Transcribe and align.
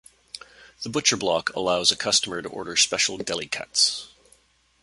The 0.81 0.89
Butcher 0.89 1.15
Block 1.15 1.55
allows 1.55 1.91
a 1.91 1.95
customer 1.95 2.41
to 2.41 2.49
order 2.49 2.75
special 2.75 3.19
deli 3.19 3.45
cuts. 3.47 4.07